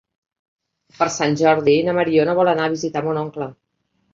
[0.99, 3.53] Per Sant Jordi na Mariona vol anar a visitar mon oncle.